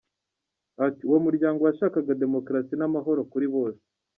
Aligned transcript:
Ati 0.85 1.01
uwo 1.09 1.17
muryango 1.25 1.59
washakaga 1.63 2.19
demokarasi 2.23 2.73
n'amahoro 2.77 3.21
kuri 3.31 3.47
bose. 3.55 3.83